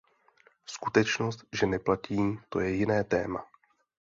[0.65, 3.45] Skutečnost, že neplatí, to je jiné téma.